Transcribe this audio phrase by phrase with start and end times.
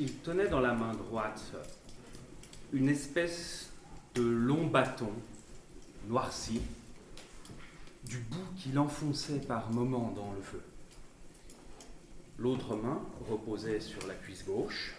[0.00, 1.42] Il tenait dans la main droite
[2.72, 3.68] une espèce
[4.14, 5.12] de long bâton
[6.08, 6.62] noirci,
[8.04, 10.62] du bout qu'il enfonçait par moments dans le feu.
[12.38, 14.94] L'autre main reposait sur la cuisse gauche.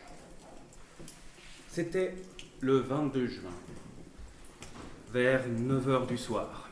[1.67, 2.13] C'était
[2.59, 3.57] le 22 juin,
[5.11, 6.69] vers 9 heures du soir.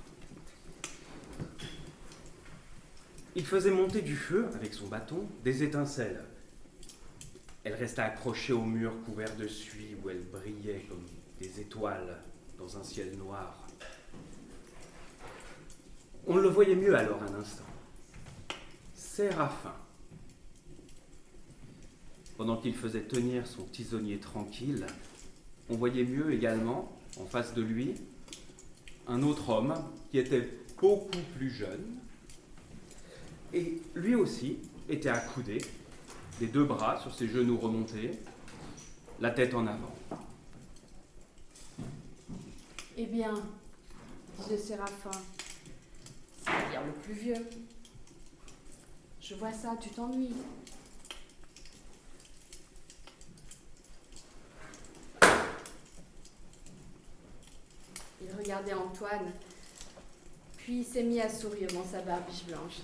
[3.36, 6.24] Il faisait monter du feu, avec son bâton, des étincelles.
[7.70, 11.06] Elle resta accrochée au mur couvert de suie où elle brillait comme
[11.40, 12.18] des étoiles
[12.58, 13.68] dans un ciel noir.
[16.26, 17.66] On le voyait mieux alors un instant.
[18.96, 19.76] Séraphin.
[22.38, 24.88] Pendant qu'il faisait tenir son tisonnier tranquille,
[25.70, 27.94] on voyait mieux également, en face de lui,
[29.06, 29.76] un autre homme
[30.10, 30.50] qui était
[30.82, 31.86] beaucoup plus jeune,
[33.54, 34.58] et lui aussi
[34.90, 35.60] était accoudé,
[36.40, 38.12] les deux bras sur ses genoux remontés,
[39.20, 39.94] la tête en avant.
[42.96, 43.34] Eh bien,
[44.38, 45.12] disait Séraphin,
[46.44, 47.50] c'est-à-dire le plus vieux.
[49.22, 50.34] Je vois ça, tu t'ennuies.
[58.22, 59.32] Il regardait Antoine,
[60.58, 62.80] puis s'est mis à sourire dans sa barbiche blanche.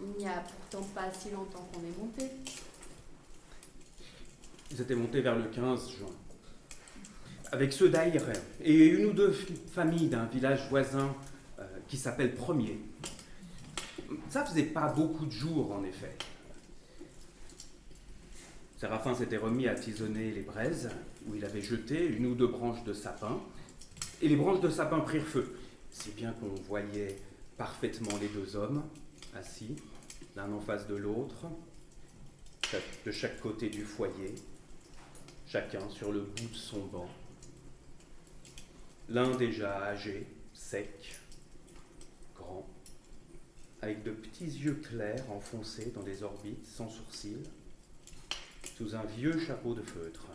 [0.00, 2.30] Il n'y a pourtant pas si longtemps qu'on est monté.
[4.72, 6.08] Ils étaient montés vers le 15 juin.
[7.52, 8.22] Avec ceux d'Aïr
[8.62, 9.32] et une ou deux
[9.72, 11.14] familles d'un village voisin
[11.58, 12.78] euh, qui s'appelle Premier.
[14.30, 16.16] Ça faisait pas beaucoup de jours en effet.
[18.78, 20.88] Séraphin s'était remis à tisonner les braises
[21.28, 23.40] où il avait jeté une ou deux branches de sapin,
[24.20, 25.54] et les branches de sapin prirent feu,
[25.90, 27.16] si bien qu'on voyait
[27.56, 28.82] parfaitement les deux hommes
[29.36, 29.76] assis,
[30.34, 31.46] l'un en face de l'autre,
[33.04, 34.34] de chaque côté du foyer,
[35.46, 37.08] chacun sur le bout de son banc.
[39.08, 41.16] L'un déjà âgé, sec,
[42.34, 42.66] grand,
[43.82, 47.42] avec de petits yeux clairs enfoncés dans des orbites sans sourcils,
[48.76, 50.26] sous un vieux chapeau de feutre.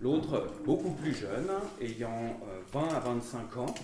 [0.00, 1.50] L'autre, beaucoup plus jeune,
[1.80, 2.38] ayant
[2.72, 3.74] 20 euh, à 25 ans,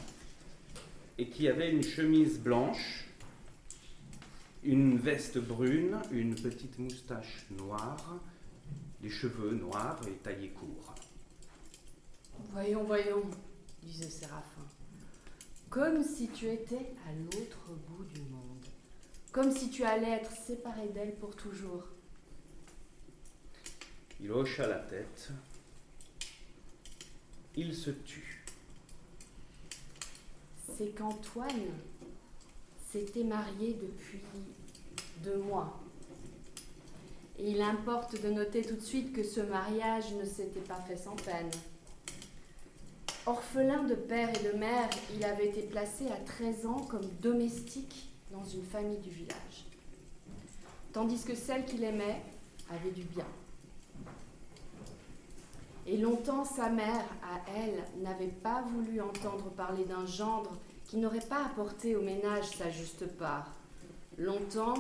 [1.19, 3.07] et qui avait une chemise blanche,
[4.63, 8.21] une veste brune, une petite moustache noire,
[9.03, 10.95] des cheveux noirs et taillés courts.
[12.53, 13.23] Voyons, voyons,
[13.83, 14.67] disait Séraphin,
[15.69, 18.65] comme si tu étais à l'autre bout du monde,
[19.33, 21.85] comme si tu allais être séparé d'elle pour toujours.
[24.21, 25.31] Il hocha la tête,
[27.57, 28.45] il se tut.
[30.77, 31.73] C'est qu'Antoine
[32.91, 34.21] s'était marié depuis
[35.25, 35.82] deux mois.
[37.45, 41.17] Il importe de noter tout de suite que ce mariage ne s'était pas fait sans
[41.17, 41.51] peine.
[43.27, 48.09] Orphelin de père et de mère, il avait été placé à 13 ans comme domestique
[48.31, 49.67] dans une famille du village.
[50.93, 52.23] Tandis que celle qu'il aimait
[52.71, 53.27] avait du bien.
[55.89, 61.19] Et longtemps, sa mère, à elle, n'avait pas voulu entendre parler d'un gendre qui n'aurait
[61.19, 63.51] pas apporté au ménage sa juste part.
[64.17, 64.75] Longtemps,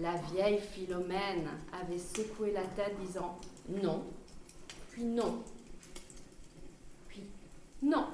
[0.00, 3.38] la vieille Philomène avait secoué la tête disant
[3.68, 4.04] non,
[4.90, 5.42] puis non,
[7.08, 7.22] puis
[7.82, 8.06] non.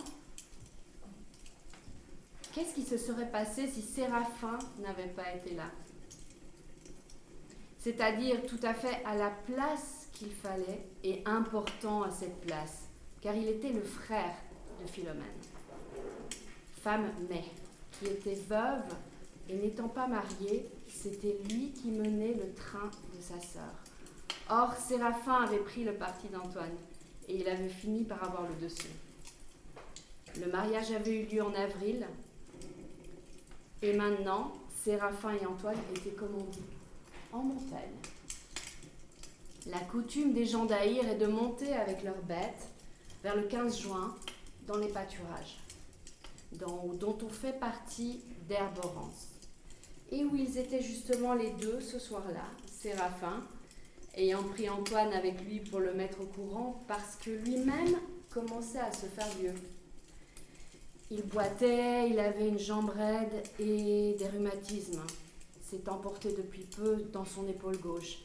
[2.53, 5.71] Qu'est-ce qui se serait passé si Séraphin n'avait pas été là?
[7.79, 12.89] C'est-à-dire tout à fait à la place qu'il fallait et important à cette place,
[13.21, 14.35] car il était le frère
[14.81, 15.25] de Philomène.
[16.81, 17.51] Femme née,
[17.93, 18.85] qui était veuve
[19.49, 23.73] et n'étant pas mariée, c'était lui qui menait le train de sa sœur.
[24.49, 26.77] Or, Séraphin avait pris le parti d'Antoine
[27.29, 28.93] et il avait fini par avoir le dessus.
[30.41, 32.07] Le mariage avait eu lieu en avril
[33.83, 36.63] et maintenant, Séraphin et Antoine étaient, comme on dit,
[37.33, 37.81] en montagne.
[39.67, 42.69] La coutume des gens d'Aïr est de monter avec leurs bêtes
[43.23, 44.15] vers le 15 juin
[44.67, 45.59] dans les pâturages,
[46.53, 49.34] dont on fait partie d'Herborance
[50.11, 53.43] et où ils étaient justement les deux ce soir-là, Séraphin,
[54.17, 57.97] ayant pris Antoine avec lui pour le mettre au courant parce que lui-même
[58.31, 59.55] commençait à se faire vieux.
[61.11, 65.03] Il boitait, il avait une jambe raide et des rhumatismes,
[65.63, 68.19] s'étant porté depuis peu dans son épaule gauche.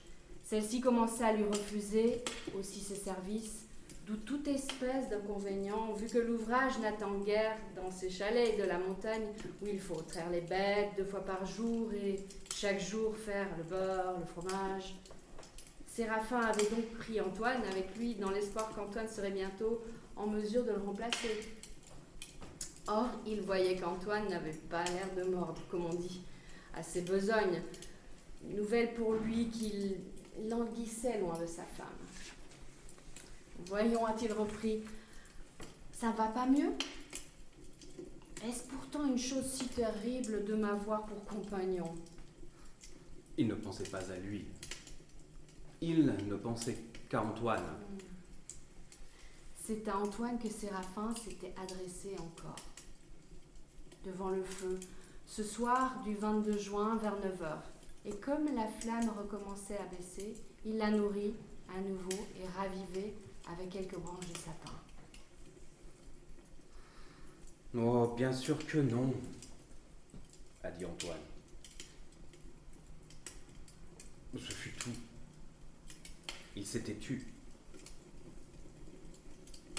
[0.46, 2.24] Celle-ci commençait à lui refuser
[2.58, 3.66] aussi ses services
[4.10, 9.28] d'où toute espèce d'inconvénient, vu que l'ouvrage n'attend guère dans ces chalets de la montagne
[9.62, 12.16] où il faut traire les bêtes deux fois par jour et
[12.56, 14.96] chaque jour faire le beurre, le fromage.
[15.86, 19.84] Séraphin avait donc pris Antoine avec lui dans l'espoir qu'Antoine serait bientôt
[20.16, 21.48] en mesure de le remplacer.
[22.88, 26.24] Or, il voyait qu'Antoine n'avait pas l'air de mordre, comme on dit,
[26.76, 27.62] à ses besognes.
[28.44, 29.98] Nouvelle pour lui qu'il
[30.50, 32.09] languissait loin de sa femme.
[33.68, 34.84] Voyons, a-t-il repris,
[35.92, 36.72] ça va pas mieux?
[38.46, 41.94] Est-ce pourtant une chose si terrible de m'avoir pour compagnon?
[43.38, 44.46] Il ne pensait pas à lui.
[45.82, 46.78] Il ne pensait
[47.10, 47.66] qu'à Antoine.
[49.64, 52.56] C'est à Antoine que Séraphin s'était adressé encore.
[54.06, 54.80] Devant le feu,
[55.26, 57.58] ce soir du 22 juin vers 9h.
[58.06, 60.34] Et comme la flamme recommençait à baisser,
[60.66, 61.36] il la nourrit
[61.76, 63.14] à nouveau et ravivait
[63.52, 64.74] avec quelques branches de sapin.
[67.76, 69.14] Oh, bien sûr que non,
[70.64, 71.18] a dit Antoine.
[74.34, 74.94] Ce fut tout.
[76.56, 77.26] Il s'était tu.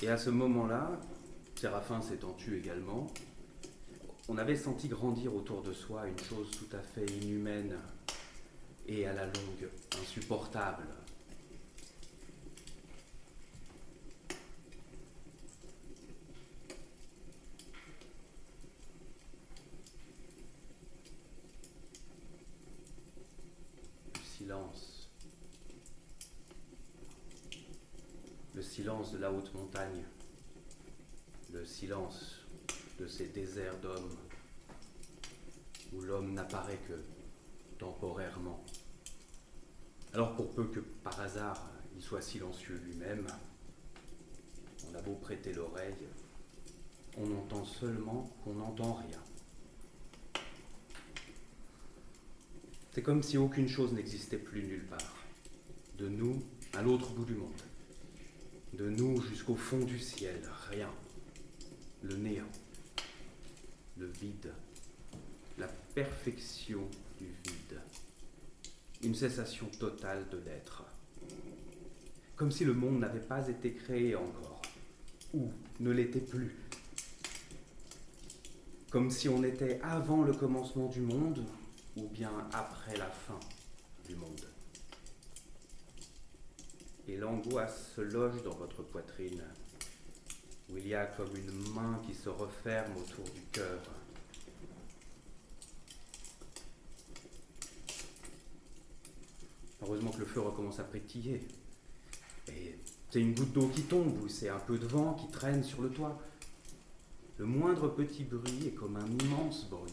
[0.02, 1.00] Et à ce moment-là,
[1.54, 3.06] Séraphin s'étant tu également,
[4.28, 7.76] on avait senti grandir autour de soi une chose tout à fait inhumaine
[8.86, 9.68] et à la longue
[10.00, 10.86] insupportable.
[24.14, 24.38] Le
[28.54, 30.04] Le silence de la haute montagne.
[31.52, 32.40] Le silence
[32.98, 34.16] de ces déserts d'hommes
[35.92, 37.00] où l'homme n'apparaît que
[37.78, 38.64] temporairement.
[40.12, 43.26] Alors pour peu que par hasard il soit silencieux lui-même,
[44.90, 46.08] on a beau prêter l'oreille,
[47.16, 49.29] on entend seulement qu'on n'entend rien.
[52.92, 55.24] C'est comme si aucune chose n'existait plus nulle part.
[55.96, 56.42] De nous
[56.72, 57.62] à l'autre bout du monde.
[58.72, 60.40] De nous jusqu'au fond du ciel,
[60.70, 60.90] rien.
[62.02, 62.50] Le néant.
[63.96, 64.52] Le vide.
[65.56, 66.80] La perfection
[67.18, 67.80] du vide.
[69.02, 70.84] Une cessation totale de l'être.
[72.34, 74.62] Comme si le monde n'avait pas été créé encore.
[75.32, 76.56] Ou ne l'était plus.
[78.90, 81.44] Comme si on était avant le commencement du monde
[82.00, 83.38] ou bien après la fin
[84.06, 84.46] du monde.
[87.08, 89.42] Et l'angoisse se loge dans votre poitrine,
[90.70, 93.80] où il y a comme une main qui se referme autour du cœur.
[99.82, 101.46] Heureusement que le feu recommence à pétiller.
[102.48, 102.78] Et
[103.10, 105.82] c'est une goutte d'eau qui tombe, ou c'est un peu de vent qui traîne sur
[105.82, 106.20] le toit.
[107.38, 109.92] Le moindre petit bruit est comme un immense bruit.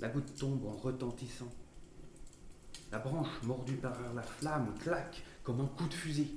[0.00, 1.50] La goutte tombe en retentissant.
[2.92, 6.36] La branche mordue par la flamme claque comme un coup de fusil.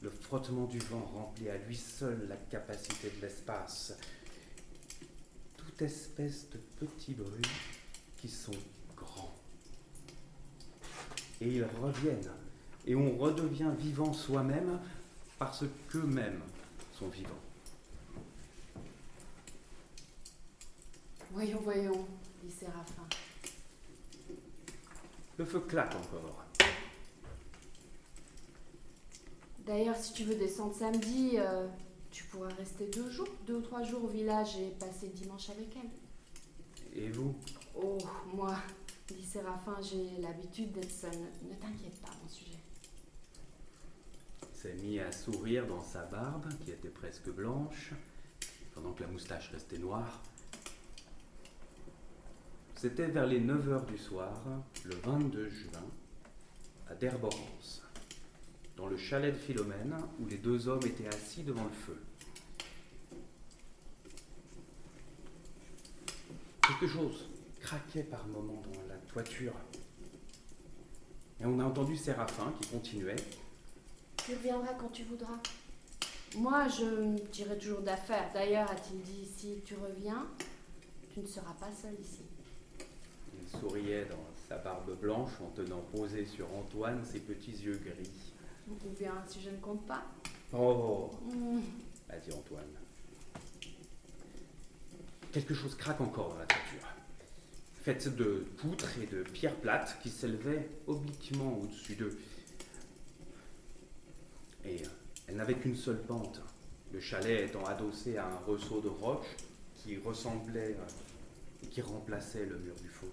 [0.00, 3.96] Le frottement du vent remplit à lui seul la capacité de l'espace.
[5.56, 7.42] Toute espèce de petits bruits
[8.16, 8.52] qui sont
[8.96, 9.34] grands.
[11.40, 12.30] Et ils reviennent.
[12.86, 14.78] Et on redevient vivant soi-même
[15.38, 16.42] parce qu'eux-mêmes
[16.98, 17.47] sont vivants.
[21.38, 22.04] Voyons, voyons,
[22.42, 23.06] dit Séraphin.
[25.36, 26.44] Le feu claque encore.
[29.64, 31.68] D'ailleurs, si tu veux descendre samedi, euh,
[32.10, 35.68] tu pourras rester deux jours, deux ou trois jours au village et passer dimanche avec
[35.76, 37.00] elle.
[37.00, 37.36] Et vous?
[37.80, 37.98] Oh,
[38.34, 38.56] moi,
[39.06, 41.12] dit Séraphin, j'ai l'habitude d'être seule.
[41.12, 42.58] Ne, t'inquiète pas, mon sujet.
[44.54, 47.92] S'est mis à sourire dans sa barbe, qui était presque blanche,
[48.74, 50.20] pendant que la moustache restait noire.
[52.80, 54.32] C'était vers les 9 heures du soir,
[54.84, 55.84] le 22 juin,
[56.88, 57.82] à Derborance,
[58.76, 62.00] dans le chalet de Philomène, où les deux hommes étaient assis devant le feu.
[66.62, 67.28] Quelque chose
[67.60, 69.54] craquait par moments dans la toiture.
[71.40, 73.16] Et on a entendu Séraphin qui continuait.
[74.24, 75.40] Tu reviendras quand tu voudras.
[76.36, 78.30] Moi, je me toujours d'affaires.
[78.32, 80.28] D'ailleurs, a-t-il dit, si tu reviens,
[81.12, 82.22] tu ne seras pas seul ici.
[83.50, 88.32] Il souriait dans sa barbe blanche en tenant posé sur Antoine ses petits yeux gris.
[88.70, 90.04] Ou bien, si je ne compte pas.
[90.52, 91.10] Oh
[92.10, 92.64] a dit Antoine.
[95.32, 96.88] Quelque chose craque encore dans la toiture.
[97.82, 102.18] Faite de poutres et de pierres plates qui s'élevaient obliquement au-dessus d'eux.
[104.64, 104.82] Et
[105.26, 106.40] elle n'avait qu'une seule pente,
[106.92, 109.36] le chalet étant adossé à un ressaut de roche
[109.74, 110.76] qui ressemblait
[111.62, 113.06] et qui remplaçait le mur du fond.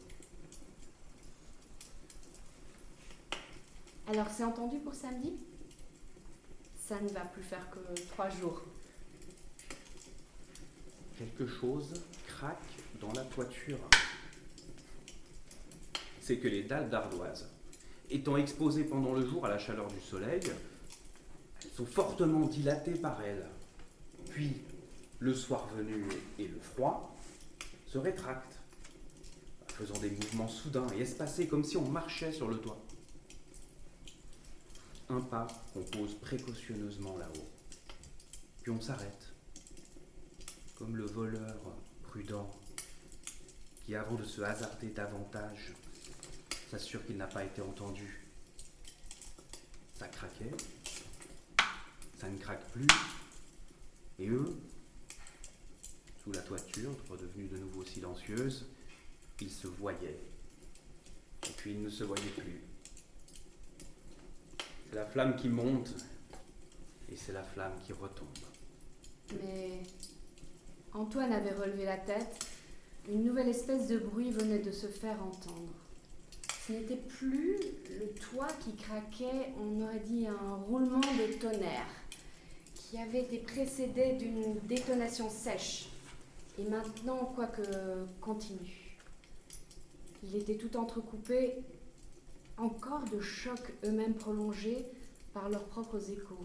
[4.07, 5.33] Alors, c'est entendu pour samedi?
[6.77, 7.79] Ça ne va plus faire que
[8.11, 8.61] trois jours.
[11.17, 11.93] Quelque chose
[12.27, 12.59] craque
[13.01, 13.79] dans la toiture.
[16.21, 17.49] C'est que les dalles d'ardoise,
[18.11, 20.41] étant exposées pendant le jour à la chaleur du soleil,
[21.63, 23.47] elles sont fortement dilatées par elles.
[24.29, 24.61] Puis,
[25.19, 26.05] le soir venu
[26.37, 27.15] et le froid,
[27.87, 28.59] se rétractent,
[29.69, 32.84] faisant des mouvements soudains et espacés comme si on marchait sur le toit.
[35.07, 37.49] Un pas qu'on pose précautionneusement là-haut.
[38.63, 39.33] Puis on s'arrête,
[40.75, 41.55] comme le voleur
[42.01, 42.49] prudent
[43.85, 45.73] qui, avant de se hasarder davantage,
[46.71, 48.25] s'assure qu'il n'a pas été entendu.
[49.99, 50.51] Ça craquait,
[52.17, 52.87] ça ne craque plus,
[54.17, 54.57] et eux,
[56.23, 58.65] sous la toiture, redevenue de nouveau silencieuse,
[59.39, 60.19] ils se voyaient,
[61.47, 62.61] et puis ils ne se voyaient plus.
[64.95, 65.93] C'est la flamme qui monte,
[67.11, 68.29] et c'est la flamme qui retombe.
[69.43, 69.83] Mais
[70.93, 72.47] Antoine avait relevé la tête.
[73.09, 75.73] Une nouvelle espèce de bruit venait de se faire entendre.
[76.65, 77.57] Ce n'était plus
[77.89, 81.89] le toit qui craquait, on aurait dit un roulement de tonnerre,
[82.73, 85.89] qui avait été précédé d'une détonation sèche.
[86.57, 87.63] Et maintenant, quoique
[88.21, 88.97] continue.
[90.23, 91.55] Il était tout entrecoupé,
[92.57, 94.85] encore de chocs eux-mêmes prolongés
[95.33, 96.43] par leurs propres échos.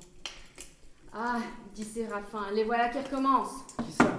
[1.13, 1.41] Ah,
[1.75, 3.65] dit Séraphin, les voilà qui recommencent.
[3.85, 4.19] Qui ça?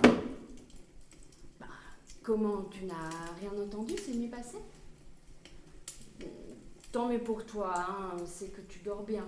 [1.59, 1.67] Bah,
[2.23, 4.61] comment tu n'as rien entendu ces nuits passées?
[6.91, 9.25] Tant mieux pour toi, hein, c'est que tu dors bien.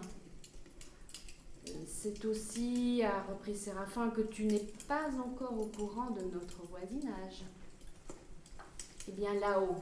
[1.87, 7.45] C'est aussi, a repris Séraphin, que tu n'es pas encore au courant de notre voisinage.
[9.07, 9.77] Eh bien là-haut,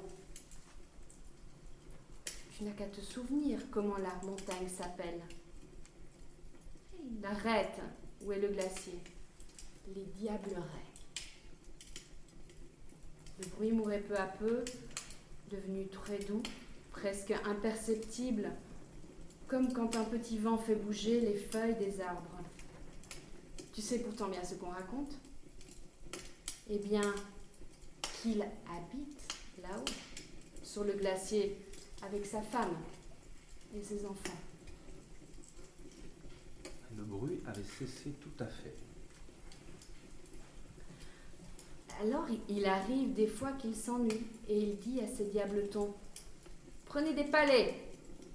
[2.61, 5.19] tu n'as qu'à te souvenir comment la montagne s'appelle.
[7.19, 7.81] L'arrête,
[8.23, 8.99] où est le glacier?
[9.95, 10.61] Les diablerets.
[13.39, 14.63] Le bruit mourait peu à peu,
[15.49, 16.43] devenu très doux,
[16.91, 18.51] presque imperceptible,
[19.47, 22.41] comme quand un petit vent fait bouger les feuilles des arbres.
[23.73, 25.15] Tu sais pourtant bien ce qu'on raconte?
[26.69, 27.15] Eh bien,
[28.21, 29.85] qu'il habite là-haut,
[30.61, 31.57] sur le glacier,
[32.03, 32.75] avec sa femme
[33.75, 34.37] et ses enfants.
[36.97, 38.75] Le bruit avait cessé tout à fait.
[42.01, 45.93] Alors il arrive des fois qu'il s'ennuie et il dit à ses diabletons
[46.85, 47.75] Prenez des palais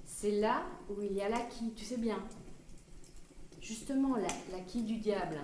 [0.07, 2.23] C'est là où il y a l'acquis, tu sais bien.
[3.61, 5.39] Justement, la- l'acquis du diable.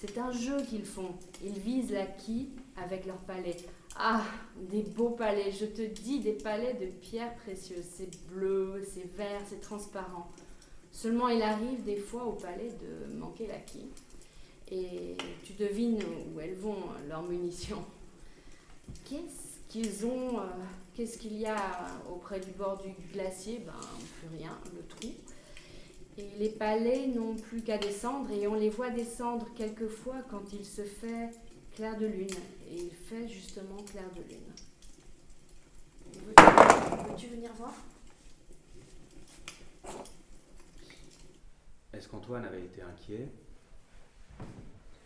[0.00, 1.14] C'est un jeu qu'ils font.
[1.44, 2.48] Ils visent l'acquis
[2.82, 3.56] avec leurs palais.
[3.96, 4.24] Ah,
[4.70, 7.84] des beaux palais, je te dis, des palais de pierres précieuses.
[7.84, 10.30] C'est bleu, c'est vert, c'est transparent.
[10.90, 13.88] Seulement, il arrive des fois au palais de manquer l'acquis.
[14.72, 16.02] Et tu devines
[16.34, 17.84] où elles vont, leurs munitions.
[19.04, 20.44] Qu'est-ce qu'ils ont euh,
[20.94, 21.58] Qu'est-ce qu'il y a
[22.10, 23.62] auprès du bord du glacier?
[23.66, 23.72] Ben,
[24.18, 25.12] plus rien, le trou.
[26.20, 30.66] Et les palais n'ont plus qu'à descendre, et on les voit descendre quelquefois quand il
[30.66, 31.30] se fait
[31.74, 32.28] clair de lune.
[32.70, 34.52] Et il fait justement clair de lune.
[36.26, 36.42] Veux-tu
[37.08, 37.72] veux-tu venir voir?
[41.94, 43.28] Est-ce qu'Antoine avait été inquiet?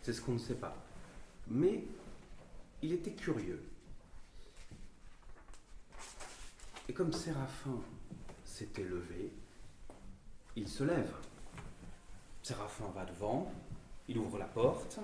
[0.01, 0.75] C'est ce qu'on ne sait pas.
[1.47, 1.83] Mais
[2.81, 3.63] il était curieux.
[6.89, 7.79] Et comme Séraphin
[8.43, 9.31] s'était levé,
[10.55, 11.13] il se lève.
[12.41, 13.51] Séraphin va devant,
[14.07, 14.99] il ouvre la porte.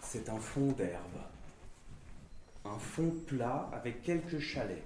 [0.00, 1.20] C'est un fond d'herbe,
[2.64, 4.84] un fond plat avec quelques chalets.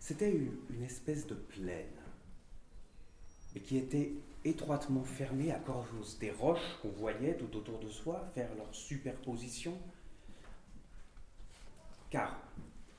[0.00, 2.00] C'était une espèce de plaine,
[3.54, 4.12] mais qui était
[4.44, 9.76] étroitement fermée à cause des roches qu'on voyait tout autour de soi faire leur superposition.
[12.10, 12.38] Car,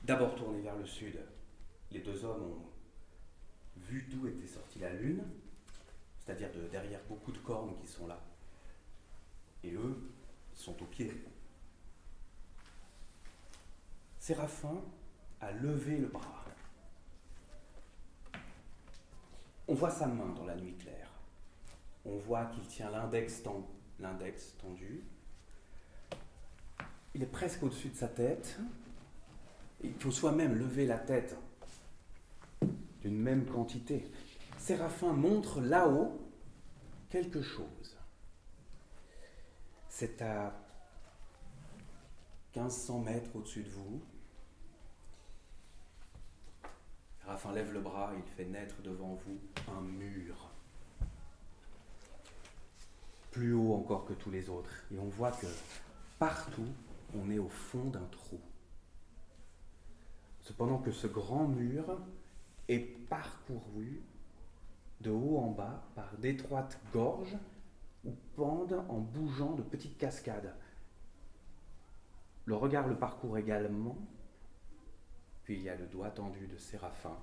[0.02, 1.18] d'abord tournés vers le sud,
[1.90, 2.77] les deux hommes ont
[3.88, 5.22] vu d'où était sortie la lune,
[6.18, 8.20] c'est-à-dire de derrière beaucoup de cornes qui sont là.
[9.64, 10.10] Et eux
[10.54, 11.12] sont au pied.
[14.18, 14.82] Séraphin
[15.40, 16.44] a levé le bras.
[19.66, 21.10] On voit sa main dans la nuit claire.
[22.04, 25.04] On voit qu'il tient l'index tendu.
[27.14, 28.58] Il est presque au-dessus de sa tête.
[29.82, 31.36] Il faut soi-même lever la tête
[33.10, 34.10] même quantité.
[34.58, 36.18] Séraphin montre là-haut
[37.10, 37.96] quelque chose.
[39.88, 40.52] C'est à
[42.54, 44.00] 1500 mètres au-dessus de vous.
[47.20, 49.38] Séraphin lève le bras, il fait naître devant vous
[49.76, 50.50] un mur.
[53.30, 54.70] Plus haut encore que tous les autres.
[54.92, 55.46] Et on voit que
[56.18, 56.68] partout,
[57.14, 58.40] on est au fond d'un trou.
[60.40, 62.00] Cependant que ce grand mur
[62.68, 64.02] est parcouru
[65.00, 67.36] de haut en bas par d'étroites gorges
[68.04, 70.54] où pendent en bougeant de petites cascades.
[72.44, 73.96] Le regard le parcourt également,
[75.44, 77.16] puis il y a le doigt tendu de Séraphin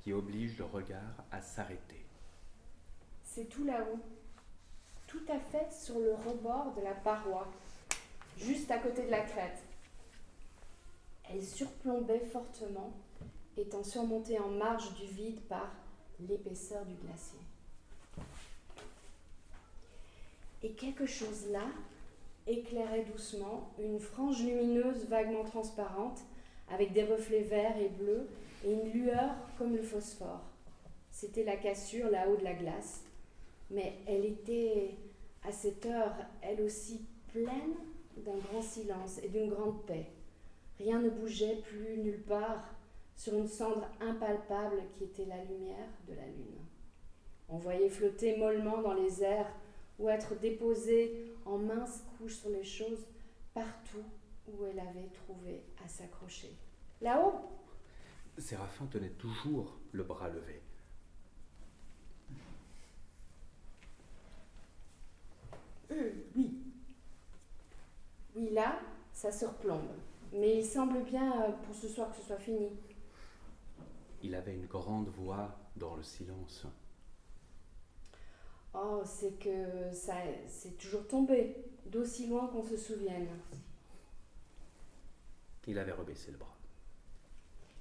[0.00, 2.04] qui oblige le regard à s'arrêter.
[3.24, 4.00] C'est tout là-haut,
[5.06, 7.46] tout à fait sur le rebord de la paroi,
[8.36, 9.62] juste à côté de la crête.
[11.30, 12.92] Elle surplombait fortement,
[13.58, 15.70] étant surmontée en marge du vide par
[16.28, 17.38] l'épaisseur du glacier.
[20.62, 21.66] Et quelque chose là
[22.46, 26.20] éclairait doucement une frange lumineuse vaguement transparente,
[26.70, 28.28] avec des reflets verts et bleus
[28.64, 30.42] et une lueur comme le phosphore.
[31.10, 33.02] C'était la cassure là-haut de la glace,
[33.70, 34.94] mais elle était
[35.44, 37.00] à cette heure, elle aussi,
[37.32, 37.74] pleine
[38.16, 40.06] d'un grand silence et d'une grande paix.
[40.78, 42.64] Rien ne bougeait plus nulle part
[43.18, 46.64] sur une cendre impalpable qui était la lumière de la lune.
[47.48, 49.52] On voyait flotter mollement dans les airs
[49.98, 53.04] ou être déposée en minces couches sur les choses
[53.52, 54.04] partout
[54.46, 56.56] où elle avait trouvé à s'accrocher.
[57.00, 57.34] Là-haut
[58.38, 60.62] Séraphin tenait toujours le bras levé.
[65.90, 66.54] Euh, oui.
[68.36, 68.78] Oui, là,
[69.12, 69.88] ça se replombe.
[70.32, 72.68] Mais il semble bien euh, pour ce soir que ce soit fini.
[74.22, 76.66] Il avait une grande voix dans le silence.
[78.74, 80.14] Oh, c'est que ça,
[80.46, 81.56] c'est toujours tombé,
[81.86, 83.28] d'aussi loin qu'on se souvienne.
[85.66, 86.56] Il avait rebaissé le bras.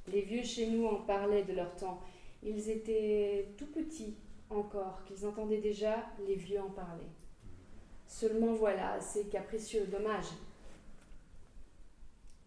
[0.08, 2.02] Les vieux chez nous en parlaient de leur temps.
[2.44, 4.16] Ils étaient tout petits
[4.50, 7.08] encore, qu'ils entendaient déjà les vieux en parler.
[8.08, 10.28] Seulement voilà, c'est capricieux, dommage.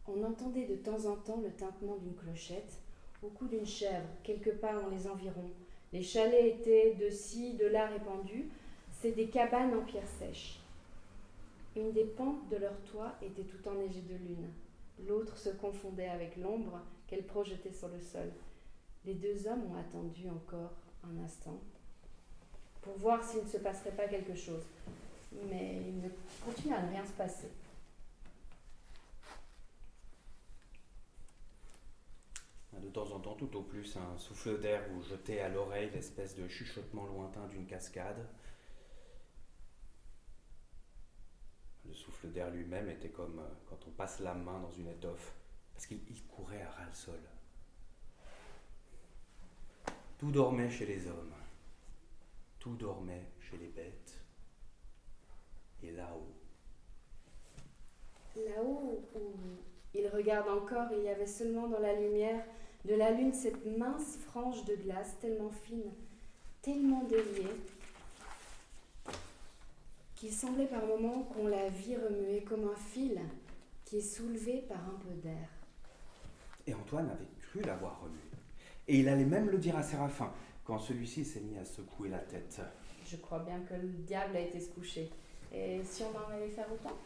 [0.08, 2.80] On entendait de temps en temps le tintement d'une clochette,
[3.22, 5.50] au cou d'une chèvre, quelque part dans les environs.
[5.92, 8.48] Les chalets étaient de ci, de là répandus.
[8.92, 10.60] C'est des cabanes en pierre sèche.
[11.76, 14.50] Une des pentes de leur toit était tout enneigée de lune.
[15.06, 18.30] L'autre se confondait avec l'ombre qu'elle projetait sur le sol.
[19.04, 20.72] Les deux hommes ont attendu encore
[21.04, 21.58] un instant
[22.82, 24.62] pour voir s'il ne se passerait pas quelque chose.
[25.48, 26.08] Mais il ne
[26.44, 27.48] continue à ne rien se passer.
[32.82, 36.34] De temps en temps, tout au plus, un souffle d'air vous jetait à l'oreille l'espèce
[36.34, 38.26] de chuchotement lointain d'une cascade.
[41.86, 45.34] Le souffle d'air lui-même était comme euh, quand on passe la main dans une étoffe,
[45.74, 47.20] parce qu'il courait à ras le sol.
[50.18, 51.34] Tout dormait chez les hommes,
[52.58, 54.20] tout dormait chez les bêtes,
[55.82, 56.34] et là-haut.
[58.36, 59.32] Là-haut, où
[59.94, 62.44] il regarde encore, il y avait seulement dans la lumière
[62.84, 65.92] de la lune cette mince frange de glace tellement fine,
[66.62, 67.48] tellement déliée,
[70.16, 73.20] qu'il semblait par moments qu'on la vit remuer comme un fil
[73.84, 75.48] qui est soulevé par un peu d'air.
[76.66, 78.20] Et Antoine avait cru l'avoir remué.
[78.86, 80.32] Et il allait même le dire à Séraphin,
[80.64, 82.60] quand celui-ci s'est mis à secouer la tête.
[83.06, 85.10] Je crois bien que le diable a été se coucher.
[85.52, 86.96] Et si on en allait faire autant?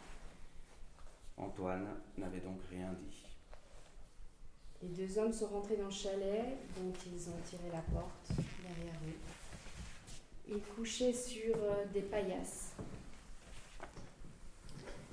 [1.36, 3.23] Antoine n'avait donc rien dit.
[4.84, 6.44] Les deux hommes sont rentrés dans le chalet,
[6.76, 9.18] dont ils ont tiré la porte derrière eux.
[10.48, 12.72] Ils couchaient sur euh, des paillasses,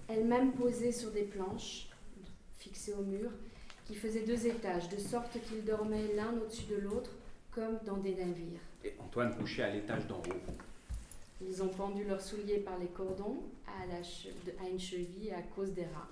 [0.10, 1.88] elles-mêmes posées sur des planches
[2.60, 3.30] fixées au mur,
[3.86, 7.12] qui faisaient deux étages, de sorte qu'ils dormaient l'un au-dessus de l'autre,
[7.52, 8.60] comme dans des navires.
[8.84, 10.54] Et Antoine couchait à l'étage d'en haut.
[11.42, 15.72] Ils ont pendu leurs souliers par les cordons à, la à une cheville à cause
[15.72, 16.10] des rats.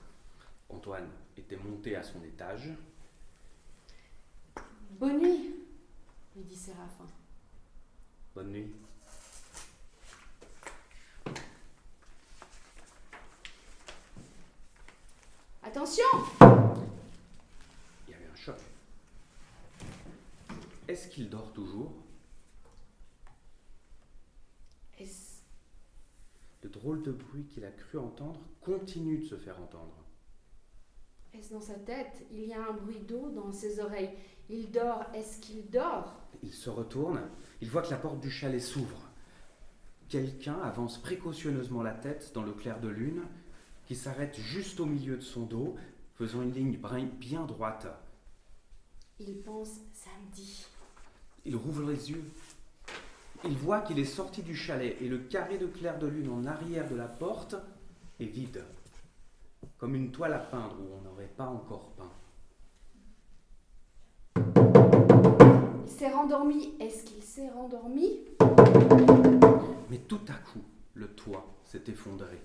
[0.69, 2.69] Antoine était monté à son étage,
[4.89, 5.55] Bonne nuit,
[6.35, 7.05] lui dit Séraphin.
[8.33, 8.71] Bonne nuit.
[15.63, 16.03] Attention
[16.41, 18.57] Il y avait un choc.
[20.87, 21.93] Est-ce qu'il dort toujours?
[24.97, 25.43] Est-ce...
[26.63, 30.08] Le drôle de bruit qu'il a cru entendre continue de se faire entendre.
[31.39, 34.09] Est-ce dans sa tête Il y a un bruit d'eau dans ses oreilles?
[34.49, 35.05] Il dort.
[35.13, 36.13] Est-ce qu'il dort?
[36.43, 37.21] Il se retourne.
[37.61, 39.09] Il voit que la porte du chalet s'ouvre.
[40.09, 43.21] Quelqu'un avance précautionneusement la tête dans le clair de lune,
[43.85, 45.77] qui s'arrête juste au milieu de son dos,
[46.15, 46.77] faisant une ligne
[47.19, 47.87] bien droite.
[49.17, 50.65] Il pense samedi.
[51.45, 52.25] Il rouvre les yeux.
[53.45, 56.45] Il voit qu'il est sorti du chalet et le carré de clair de lune en
[56.45, 57.55] arrière de la porte
[58.19, 58.61] est vide,
[59.77, 62.11] comme une toile à peindre où on n'aurait pas encore peint.
[65.85, 66.75] Il s'est rendormi.
[66.79, 68.25] Est-ce qu'il s'est rendormi?
[69.89, 72.41] Mais tout à coup, le toit s'est effondré,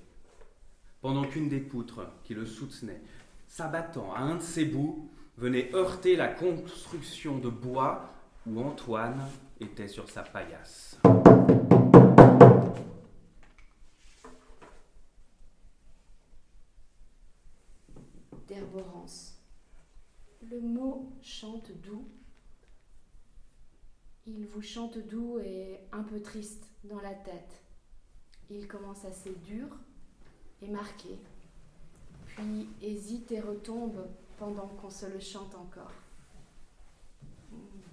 [1.00, 3.02] pendant qu'une des poutres qui le soutenait,
[3.48, 8.10] s'abattant à un de ses bouts, venait heurter la construction de bois
[8.46, 9.20] où Antoine
[9.60, 10.98] était sur sa paillasse.
[18.46, 19.40] D'Herborance.
[20.50, 22.06] Le mot chante doux.
[24.26, 27.62] Il vous chante doux et un peu triste dans la tête.
[28.50, 29.66] Il commence assez dur
[30.60, 31.18] et marqué,
[32.26, 34.06] puis hésite et retombe
[34.38, 35.92] pendant qu'on se le chante encore.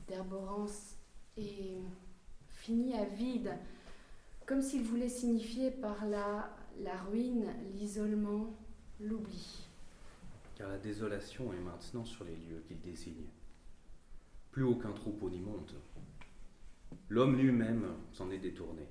[0.08, 0.96] D'Herborance
[1.38, 1.80] est
[2.50, 3.54] fini à vide,
[4.46, 8.54] comme s'il voulait signifier par là la ruine, l'isolement,
[9.00, 9.61] l'oubli.
[10.62, 13.26] Car la désolation est maintenant sur les lieux qu'il désigne.
[14.52, 15.74] Plus aucun troupeau n'y monte.
[17.10, 18.88] L'homme lui-même s'en est détourné.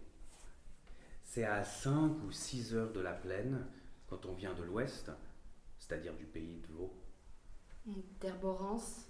[1.23, 3.65] C'est à cinq ou six heures de la plaine,
[4.09, 5.13] quand on vient de l'ouest,
[5.79, 6.93] c'est-à-dire du pays de Vaud.
[8.21, 9.07] D'Herborance,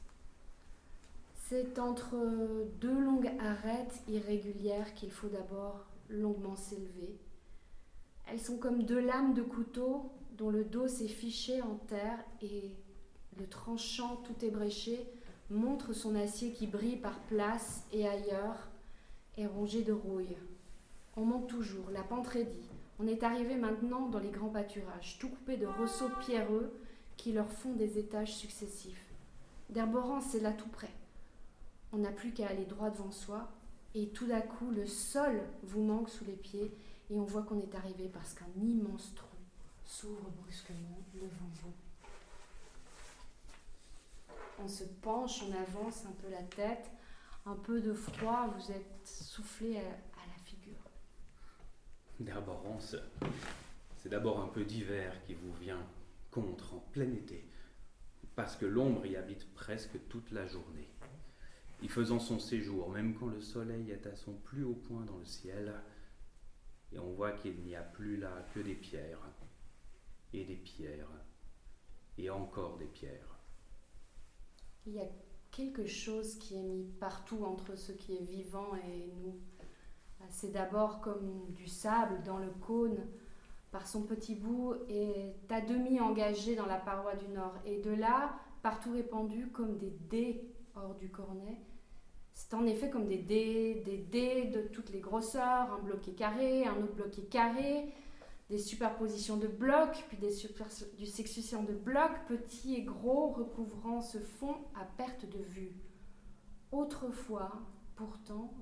[1.33, 2.15] c'est entre
[2.79, 7.19] deux longues arêtes irrégulières qu'il faut d'abord longuement s'élever.
[8.27, 12.75] Elles sont comme deux lames de couteau dont le dos s'est fiché en terre et
[13.39, 15.07] le tranchant tout ébréché
[15.51, 18.69] montre son acier qui brille par places et ailleurs
[19.37, 20.37] est rongé de rouille.
[21.17, 22.69] On monte toujours, la pente raidie.
[22.99, 26.73] On est arrivé maintenant dans les grands pâturages, tout coupés de ressaut pierreux
[27.17, 29.07] qui leur font des étages successifs.
[29.71, 30.91] D'Herborance, c'est là tout près.
[31.93, 33.49] On n'a plus qu'à aller droit devant soi,
[33.95, 36.71] et tout d'un coup, le sol vous manque sous les pieds,
[37.11, 39.30] et on voit qu'on est arrivé parce qu'un immense trou
[39.91, 41.75] s'ouvre brusquement devant vous.
[44.63, 46.91] On se penche, on avance un peu la tête,
[47.45, 50.79] un peu de froid, vous êtes soufflé à, la figure.
[52.21, 52.95] D'Herborance,
[53.97, 55.85] c'est d'abord un peu d'hiver qui vous vient
[56.31, 57.45] contre en plein été,
[58.37, 60.89] parce que l'ombre y habite presque toute la journée.
[61.83, 65.19] Y faisant son séjour, même quand le soleil est à son plus haut point dans
[65.19, 65.75] le ciel,
[66.93, 69.21] et on voit qu'il n'y a plus là que des pierres,
[70.33, 71.11] et des pierres,
[72.19, 73.39] et encore des pierres.
[74.87, 75.09] Il y a
[75.51, 79.39] quelque chose qui est mis partout entre ce qui est vivant et nous.
[80.29, 82.99] C'est d'abord comme du sable dans le cône,
[83.71, 87.55] par son petit bout, est à demi engagé dans la paroi du nord.
[87.65, 91.61] Et de là, partout répandu comme des dés hors du cornet.
[92.33, 96.65] C'est en effet comme des dés, des dés de toutes les grosseurs, un bloqué carré,
[96.65, 97.93] un autre bloqué carré,
[98.51, 100.67] des superpositions de blocs, puis des, super,
[100.99, 105.73] du succession de blocs, petits et gros, recouvrant ce fond à perte de vue.
[106.73, 107.53] Autrefois,
[107.95, 108.53] pourtant,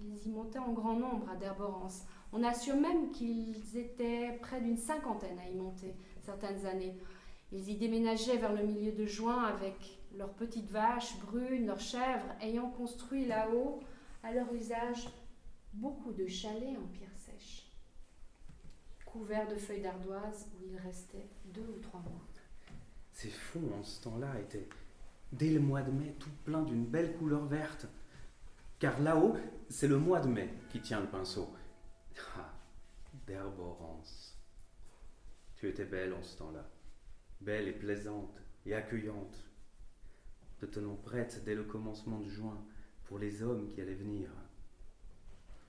[0.00, 2.04] ils y montaient en grand nombre à Derborance.
[2.32, 6.98] On assure même qu'ils étaient près d'une cinquantaine à y monter certaines années.
[7.52, 12.34] Ils y déménageaient vers le milieu de juin avec leurs petites vaches brunes, leurs chèvres,
[12.40, 13.80] ayant construit là-haut,
[14.22, 15.10] à leur usage,
[15.74, 17.13] beaucoup de chalets en pierre
[19.14, 22.26] couverts de feuilles d'ardoise où ils restaient deux ou trois mois.
[23.12, 24.68] Ces fonds, en ce temps-là, étaient,
[25.30, 27.86] dès le mois de mai, tout pleins d'une belle couleur verte.
[28.80, 29.36] Car là-haut,
[29.68, 31.48] c'est le mois de mai qui tient le pinceau.
[32.36, 32.52] Ah,
[33.24, 34.36] d'herborance.
[35.54, 36.68] Tu étais belle en ce temps-là,
[37.40, 39.48] belle et plaisante et accueillante,
[40.58, 42.60] te tenant prête dès le commencement de juin
[43.04, 44.28] pour les hommes qui allaient venir.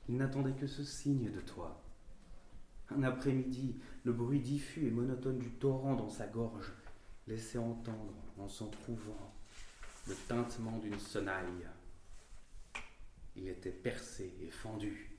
[0.10, 1.85] Ils n'attendaient que ce signe de toi.
[2.91, 6.71] Un après-midi, le bruit diffus et monotone du torrent dans sa gorge
[7.28, 9.34] laissait entendre, en s'en trouvant,
[10.08, 11.67] le tintement d'une sonnaille.
[13.36, 15.12] Il était percé et fendu.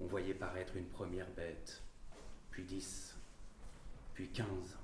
[0.00, 1.82] On voyait paraître une première bête,
[2.50, 3.16] puis dix,
[4.14, 4.76] puis quinze,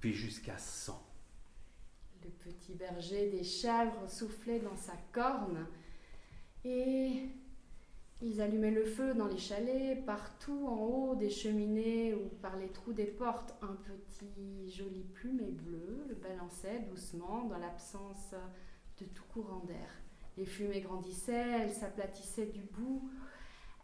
[0.00, 1.06] puis jusqu'à cent.
[2.24, 5.66] Le petit berger des chèvres soufflait dans sa corne
[6.64, 7.28] et
[8.22, 12.68] ils allumaient le feu dans les chalets, partout en haut des cheminées ou par les
[12.68, 13.54] trous des portes.
[13.62, 18.34] Un petit joli plumet bleu le balançait doucement dans l'absence
[19.00, 19.88] de tout courant d'air.
[20.36, 23.10] Les fumées grandissaient, elles s'aplatissaient du bout,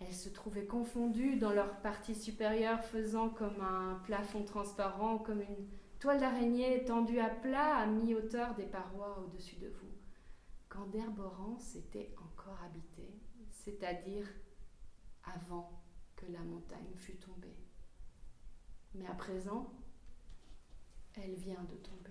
[0.01, 5.67] elles se trouvaient confondues dans leur partie supérieure, faisant comme un plafond transparent, comme une
[5.99, 9.89] toile d'araignée tendue à plat à mi-hauteur des parois au-dessus de vous.
[10.69, 13.19] quand Derborance était encore habitée,
[13.69, 14.27] c'est-à-dire
[15.25, 15.83] avant
[16.17, 17.57] que la montagne fût tombée.
[18.95, 19.71] Mais à présent,
[21.15, 22.11] elle vient de tomber.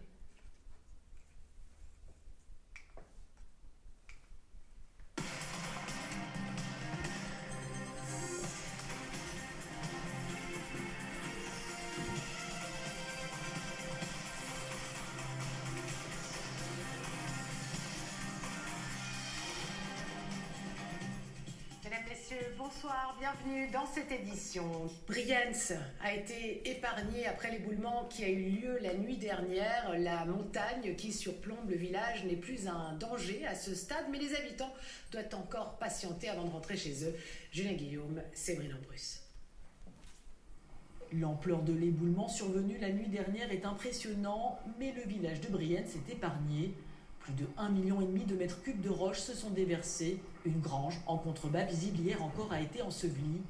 [22.68, 24.70] Bonsoir, bienvenue dans cette édition.
[25.08, 29.98] Brienz a été épargné après l'éboulement qui a eu lieu la nuit dernière.
[29.98, 34.36] La montagne qui surplombe le village n'est plus un danger à ce stade, mais les
[34.36, 34.74] habitants
[35.14, 37.16] doivent encore patienter avant de rentrer chez eux.
[37.54, 39.22] Julien Guillaume, Séverine Bruce.
[41.14, 46.12] L'ampleur de l'éboulement survenu la nuit dernière est impressionnant, mais le village de Brienz est
[46.12, 46.74] épargné.
[47.28, 50.18] Plus de 1,5 million de mètres cubes de roches se sont déversés.
[50.46, 53.42] Une grange en contrebas visible hier encore a été ensevelie.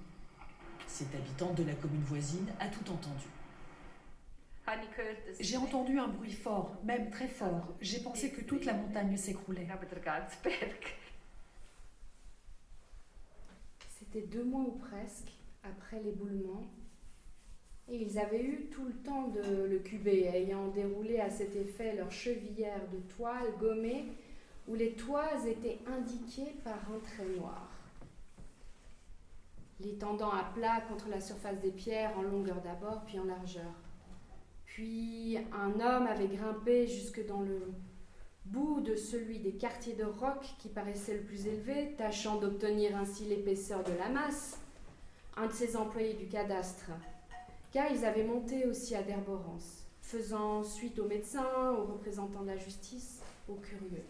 [0.88, 3.28] Cette habitante de la commune voisine a tout entendu.
[5.40, 7.76] J'ai entendu un bruit fort, même très fort.
[7.80, 9.68] J'ai pensé que toute la montagne s'écroulait.
[14.00, 15.32] C'était deux mois ou presque
[15.64, 16.64] après l'éboulement
[17.90, 21.96] et ils avaient eu tout le temps de le cuber, ayant déroulé à cet effet
[21.96, 24.06] leur chevillère de toile gommée,
[24.68, 27.72] où les toises étaient indiquées par un trait noir.
[29.80, 33.74] Les tendant à plat contre la surface des pierres en longueur d'abord, puis en largeur.
[34.66, 37.62] Puis un homme avait grimpé jusque dans le
[38.46, 43.26] bout de celui des quartiers de roc qui paraissait le plus élevé, tâchant d'obtenir ainsi
[43.26, 44.60] l'épaisseur de la masse.
[45.38, 46.92] Un de ses employés du cadastre
[47.72, 52.58] car ils avaient monté aussi à Derborance, faisant suite aux médecins, aux représentants de la
[52.58, 54.04] justice, aux curieux.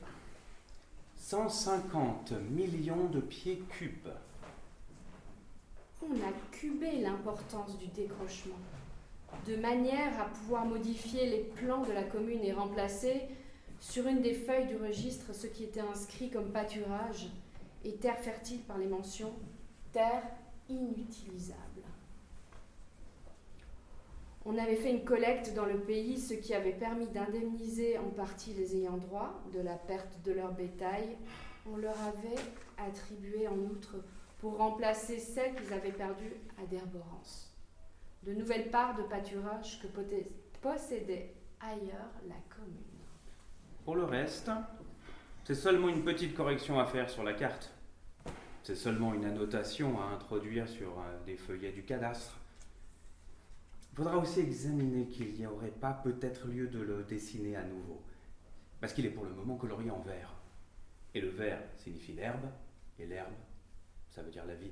[1.17, 4.09] 150 millions de pieds cubes.
[6.01, 8.59] On a cubé l'importance du décrochement,
[9.47, 13.23] de manière à pouvoir modifier les plans de la commune et remplacer
[13.79, 17.27] sur une des feuilles du registre ce qui était inscrit comme pâturage
[17.83, 19.33] et terre fertile par les mentions
[19.91, 20.23] terre
[20.69, 21.76] inutilisable.
[24.49, 28.53] On avait fait une collecte dans le pays, ce qui avait permis d'indemniser en partie
[28.53, 31.17] les ayants droit de la perte de leur bétail.
[31.69, 32.41] On leur avait
[32.77, 33.97] attribué en outre
[34.39, 37.53] pour remplacer celles qu'ils avaient perdues à Derborance.
[38.23, 39.87] De nouvelles parts de pâturage que
[40.61, 43.03] possédait ailleurs la commune.
[43.83, 44.49] Pour le reste,
[45.43, 47.73] c'est seulement une petite correction à faire sur la carte.
[48.63, 52.39] C'est seulement une annotation à introduire sur euh, des feuillets du cadastre.
[53.97, 57.99] Il faudra aussi examiner qu'il n'y aurait pas peut-être lieu de le dessiner à nouveau,
[58.79, 60.35] parce qu'il est pour le moment colorié en vert.
[61.15, 62.45] Et le vert signifie l'herbe,
[62.99, 63.33] et l'herbe,
[64.11, 64.69] ça veut dire la vie.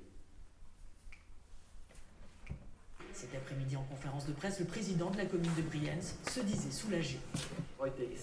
[3.13, 6.69] Cet après-midi en conférence de presse, le président de la commune de Brienz se disait
[6.69, 7.17] soulagé.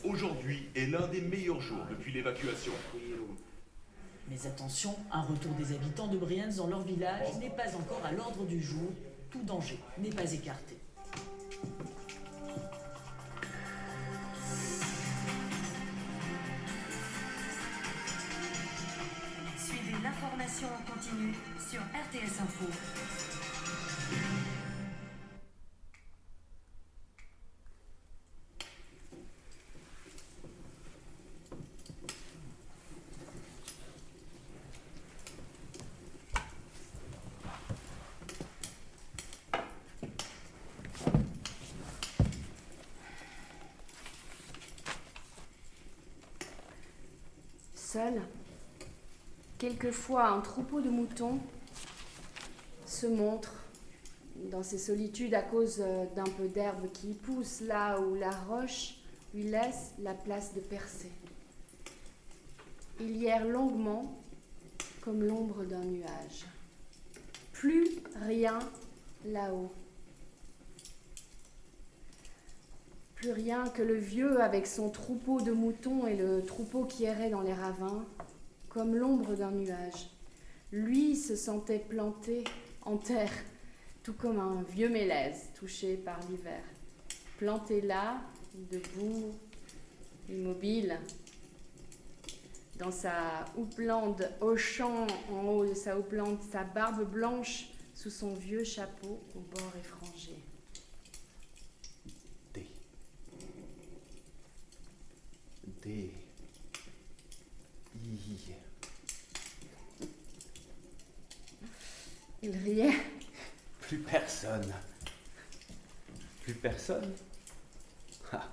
[0.04, 2.72] Aujourd'hui est l'un des meilleurs jours depuis l'évacuation.
[4.28, 8.12] Mais attention, un retour des habitants de Brienz dans leur village n'est pas encore à
[8.12, 8.88] l'ordre du jour.
[9.30, 10.76] Tout danger n'est pas écarté.
[19.56, 23.41] Suivez l'information en continu sur RTS Info.
[49.58, 51.38] Quelquefois un troupeau de moutons
[52.86, 53.54] se montre
[54.50, 58.96] dans ces solitudes à cause euh, d'un peu d'herbe qui pousse là où la roche
[59.34, 61.10] lui laisse la place de percer.
[63.00, 64.20] Il hier longuement
[65.00, 66.46] comme l'ombre d'un nuage.
[67.52, 67.88] Plus
[68.26, 68.58] rien
[69.24, 69.72] là-haut.
[73.22, 77.30] Plus rien que le vieux avec son troupeau de moutons et le troupeau qui errait
[77.30, 78.04] dans les ravins,
[78.68, 80.10] comme l'ombre d'un nuage.
[80.72, 82.42] Lui se sentait planté
[82.84, 83.30] en terre,
[84.02, 86.64] tout comme un vieux mélèze touché par l'hiver.
[87.38, 88.16] Planté là,
[88.72, 89.30] debout,
[90.28, 90.98] immobile,
[92.80, 98.64] dans sa houppelande champ en haut de sa houppelande, sa barbe blanche sous son vieux
[98.64, 100.41] chapeau au bord effrangé.
[112.42, 112.96] Il riait.
[113.80, 114.72] Plus personne.
[116.42, 117.14] Plus personne?
[118.32, 118.48] Ah.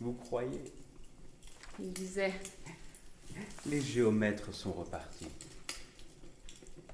[0.00, 0.72] Vous croyez?
[1.78, 2.34] Il disait.
[3.66, 5.28] Les géomètres sont repartis.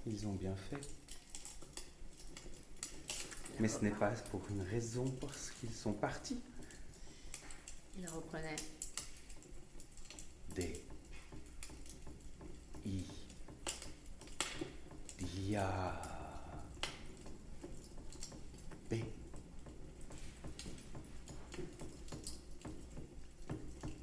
[0.07, 0.81] Ils ont bien fait.
[3.61, 6.41] Mais ce n'est pas pour une raison parce qu'ils sont partis.
[7.99, 8.57] Il reprenait.
[18.91, 18.95] B.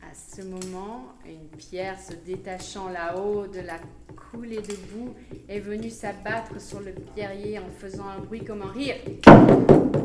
[0.02, 3.78] À ce moment, une pierre se détachant là-haut de la
[4.32, 5.16] coulée de boue
[5.48, 8.96] est venue s'abattre sur le pierrier en faisant un bruit comme un rire.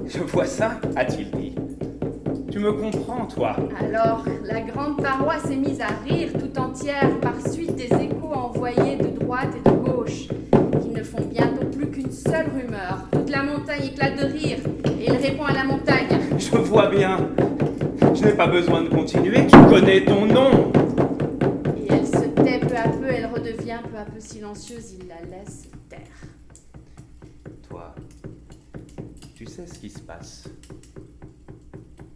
[0.07, 1.55] Je vois ça, a-t-il dit.
[2.51, 7.35] Tu me comprends, toi Alors, la grande paroi s'est mise à rire tout entière par
[7.47, 10.29] suite des échos envoyés de droite et de gauche,
[11.05, 13.07] font bientôt plus qu'une seule rumeur.
[13.13, 14.59] Toute la montagne éclate de rire,
[15.01, 16.09] et il répond à la montagne.
[16.39, 17.31] Je vois bien.
[18.15, 20.73] Je n'ai pas besoin de continuer, tu connais ton nom.
[21.77, 25.21] Et elle se tait peu à peu, elle redevient peu à peu silencieuse, il la
[25.37, 26.01] laisse taire.
[27.69, 27.95] Toi,
[29.35, 30.45] tu sais ce qui se passe.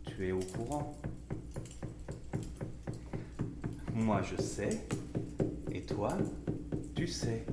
[0.07, 0.97] Tu es au courant.
[3.95, 4.71] Moi, je sais.
[5.73, 6.17] Et toi,
[6.95, 7.45] tu sais,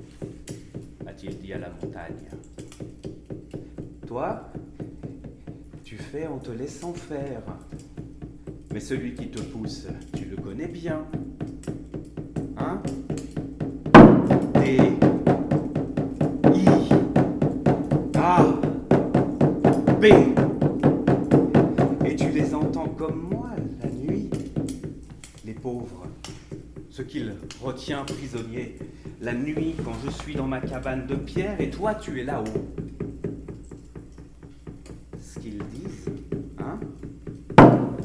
[1.15, 2.28] a-t-il dit à la montagne.
[4.06, 4.51] Toi,
[5.84, 7.41] tu fais en te laissant faire.
[8.73, 11.06] Mais celui qui te pousse, tu le connais bien.
[12.58, 12.82] Hein?
[14.56, 14.78] D.
[16.54, 16.65] I.
[18.17, 18.43] A.
[20.01, 20.06] B.
[22.06, 23.51] Et tu les entends comme moi
[23.82, 24.30] la nuit.
[25.45, 26.08] Les pauvres,
[26.96, 28.78] ce qu'il retient prisonniers,
[29.20, 32.46] la nuit quand je suis dans ma cabane de pierre et toi tu es là-haut.
[35.20, 36.10] Ce qu'ils disent,
[36.58, 36.80] hein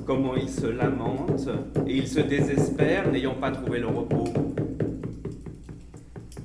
[0.05, 1.48] Comment ils se lamentent
[1.87, 4.24] et ils se désespèrent n'ayant pas trouvé le repos.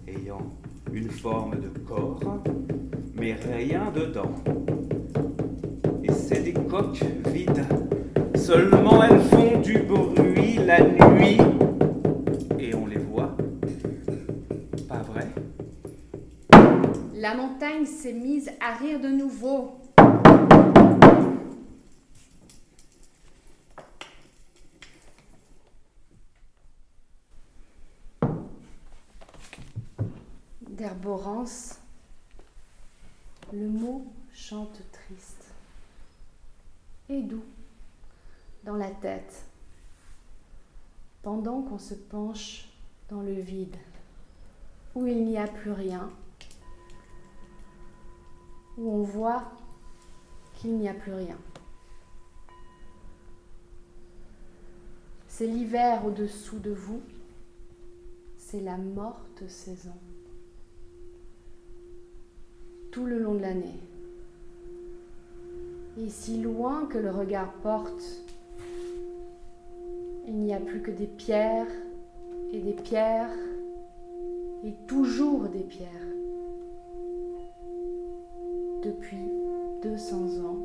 [0.07, 0.45] Ayant
[0.93, 2.43] une forme de corps,
[3.15, 4.35] mais rien dedans.
[6.03, 7.03] Et c'est des coques
[7.33, 7.65] vides.
[8.35, 11.39] Seulement elles font du bruit la nuit.
[12.59, 13.35] Et on les voit.
[14.87, 15.27] Pas vrai
[17.25, 19.79] La montagne s'est mise à rire de nouveau.
[30.69, 31.79] D'Herborance,
[33.51, 35.51] le mot chante triste
[37.09, 37.43] et doux
[38.65, 39.45] dans la tête,
[41.23, 42.69] pendant qu'on se penche
[43.09, 43.77] dans le vide,
[44.93, 46.11] où il n'y a plus rien,
[48.77, 49.43] où on voit
[50.55, 51.37] qu'il n'y a plus rien.
[55.27, 57.01] C'est l'hiver au-dessous de vous,
[58.37, 59.93] c'est la morte saison.
[62.91, 63.79] Tout le long de l'année.
[65.97, 68.21] Et si loin que le regard porte,
[70.27, 71.67] il n'y a plus que des pierres
[72.51, 73.35] et des pierres
[74.63, 76.14] et toujours des pierres.
[78.85, 79.31] Depuis
[79.81, 80.59] 200 ans